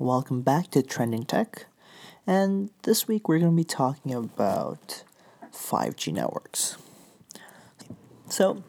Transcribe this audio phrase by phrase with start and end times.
[0.00, 1.66] Welcome back to Trending Tech.
[2.26, 5.04] And this week we're going to be talking about
[5.52, 6.78] 5G networks.
[8.30, 8.64] So,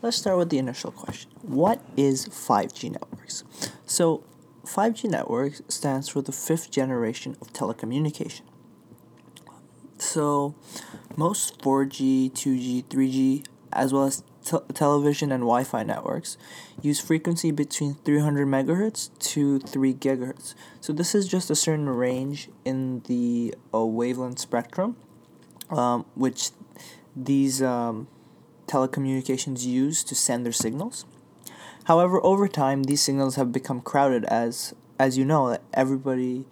[0.00, 3.44] let's start with the initial question What is 5G networks?
[3.84, 4.24] So,
[4.64, 8.46] 5G networks stands for the fifth generation of telecommunication.
[9.98, 10.54] So,
[11.14, 16.36] most 4G, 2G, 3G, as well as te- television and Wi-Fi networks
[16.82, 20.54] use frequency between 300 megahertz to 3 gigahertz.
[20.80, 24.96] So this is just a certain range in the uh, wavelength spectrum,
[25.70, 26.50] um, which
[27.14, 28.08] these um,
[28.66, 31.04] telecommunications use to send their signals.
[31.84, 36.46] However, over time, these signals have become crowded as, as you know, everybody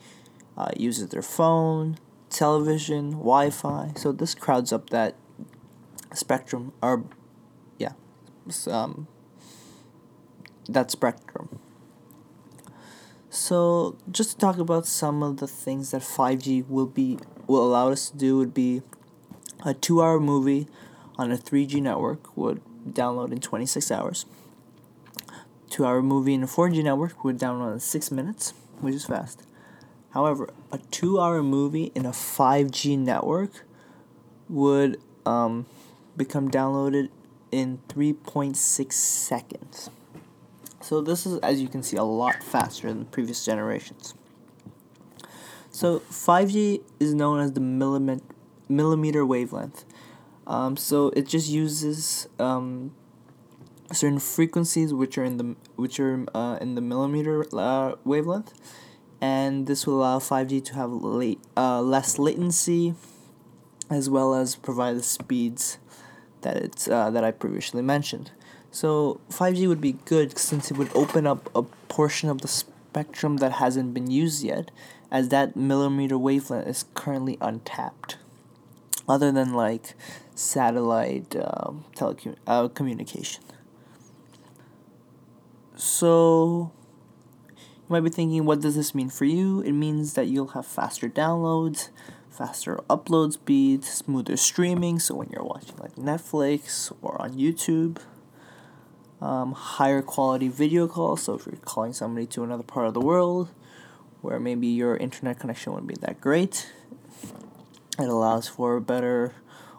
[0.57, 1.99] uh, uses their phone,
[2.31, 3.93] television, Wi-Fi.
[3.97, 5.15] So this crowds up that
[6.13, 7.05] spectrum, or
[8.69, 9.07] um,
[10.69, 11.59] that spectrum.
[13.31, 17.91] So just to talk about some of the things that 5G will be will allow
[17.91, 18.83] us to do would be
[19.65, 20.67] a 2-hour movie
[21.17, 24.27] on a 3G network would download in 26 hours.
[25.71, 29.43] 2-hour movie in a 4G network would download in 6 minutes, which is fast.
[30.11, 33.65] However, a 2-hour movie in a 5G network
[34.49, 35.67] would um,
[36.17, 37.11] become downloaded
[37.51, 39.91] in 3.6 seconds.
[40.81, 44.15] So this is, as you can see, a lot faster than previous generations.
[45.71, 48.23] So 5G is known as the millimet-
[48.69, 49.85] millimeter wavelength.
[50.47, 52.93] Um, so it just uses um,
[53.93, 58.55] certain frequencies which are in the which are uh, in the millimeter uh, wavelength,
[59.21, 62.95] and this will allow 5G to have late, uh, less latency,
[63.91, 65.79] as well as provide the speeds
[66.43, 68.31] that it's uh, that I previously mentioned.
[68.71, 73.39] So 5G would be good since it would open up a portion of the spectrum
[73.39, 74.71] that hasn't been used yet,
[75.11, 78.19] as that millimeter wavelength is currently untapped.
[79.09, 79.95] Other than like
[80.35, 83.43] satellite um, telecom- uh, communication.
[85.75, 86.73] So
[87.57, 89.61] you might be thinking, what does this mean for you?
[89.61, 91.89] It means that you'll have faster downloads,
[92.31, 94.99] faster upload speeds, smoother streaming.
[94.99, 97.99] So when you're watching like Netflix or on YouTube,
[99.21, 101.23] um, higher quality video calls.
[101.23, 103.51] So if you're calling somebody to another part of the world,
[104.21, 106.73] where maybe your internet connection wouldn't be that great,
[107.99, 109.35] it allows for better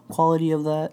[0.10, 0.92] quality of that.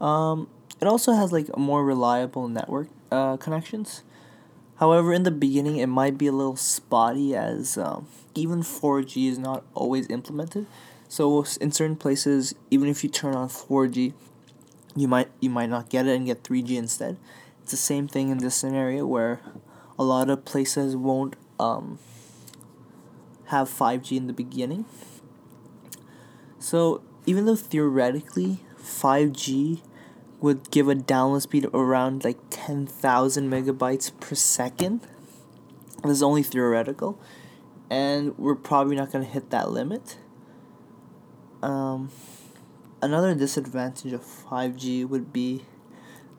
[0.00, 0.48] Um,
[0.80, 4.02] it also has like more reliable network uh, connections.
[4.76, 9.38] However, in the beginning, it might be a little spotty as um, even 4G is
[9.38, 10.66] not always implemented.
[11.08, 14.14] So in certain places, even if you turn on 4G,
[14.96, 17.16] you might you might not get it and get 3G instead.
[17.62, 19.40] It's the same thing in this scenario where
[19.98, 21.98] a lot of places won't um,
[23.46, 24.84] have 5G in the beginning.
[26.58, 29.82] So even though theoretically 5G
[30.44, 35.00] would give a download speed around like 10,000 megabytes per second.
[36.02, 37.18] This is only theoretical,
[37.88, 40.18] and we're probably not going to hit that limit.
[41.62, 42.10] Um,
[43.00, 45.64] another disadvantage of 5G would be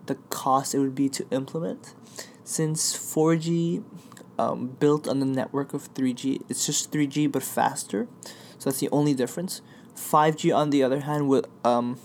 [0.06, 1.96] the cost it would be to implement.
[2.44, 3.84] Since 4G
[4.38, 8.08] um, built on the network of 3G, it's just 3G but faster.
[8.60, 9.64] So that's the only difference.
[9.96, 11.98] 5G, on the other hand, would um,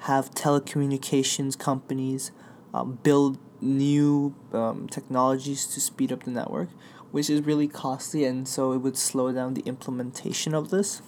[0.00, 2.32] have telecommunications companies
[2.72, 6.70] um, build new um, technologies to speed up the network,
[7.10, 11.02] which is really costly, and so it would slow down the implementation of this.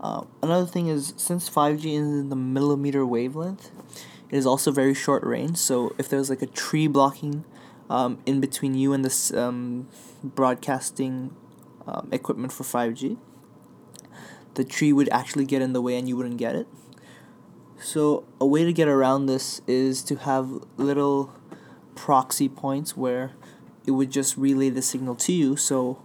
[0.00, 3.70] Uh, another thing is since 5G is in the millimeter wavelength,
[4.30, 5.56] it is also very short range.
[5.56, 7.44] So if there's like a tree blocking
[7.88, 9.88] um, in between you and this um,
[10.22, 11.34] broadcasting
[11.86, 13.18] um, equipment for 5G,
[14.54, 16.66] the tree would actually get in the way and you wouldn't get it.
[17.84, 20.48] So a way to get around this is to have
[20.78, 21.34] little
[21.94, 23.32] proxy points where
[23.86, 25.58] it would just relay the signal to you.
[25.58, 26.02] So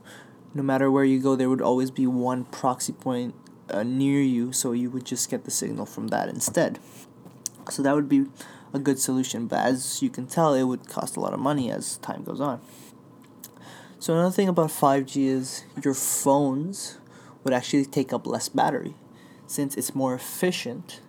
[0.53, 3.33] no matter where you go, there would always be one proxy point
[3.69, 6.79] uh, near you, so you would just get the signal from that instead.
[7.69, 8.25] So that would be
[8.73, 11.71] a good solution, but as you can tell, it would cost a lot of money
[11.71, 12.59] as time goes on.
[13.99, 16.97] So another thing about 5G is your phones
[17.45, 18.95] would actually take up less battery
[19.47, 20.99] since it's more efficient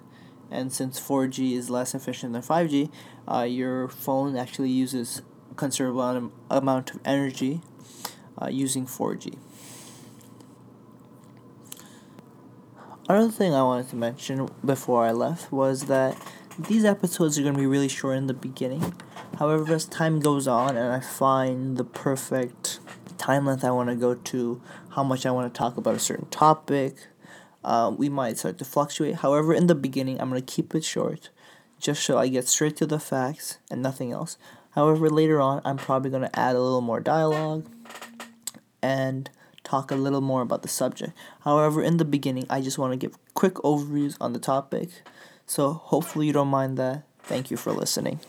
[0.51, 2.91] and since 4G is less efficient than 5G,
[3.29, 5.23] uh, your phone actually uses
[5.57, 7.61] considerable amount of energy
[8.41, 9.37] uh, using 4G.
[13.09, 16.17] Another thing I wanted to mention before I left was that
[16.59, 18.95] these episodes are going to be really short in the beginning.
[19.39, 22.79] However, as time goes on and I find the perfect
[23.19, 25.99] time length I want to go to, how much I want to talk about a
[25.99, 27.09] certain topic,
[27.65, 29.17] uh, we might start to fluctuate.
[29.17, 31.31] However, in the beginning, I'm going to keep it short
[31.81, 34.37] just so I get straight to the facts and nothing else.
[34.73, 37.67] However, later on, I'm probably going to add a little more dialogue
[38.83, 39.31] and
[39.65, 41.13] talk a little more about the subject.
[41.41, 44.91] However, in the beginning, I just want to give quick overviews on the topic.
[45.47, 47.03] So, hopefully, you don't mind that.
[47.23, 48.21] Thank you for listening.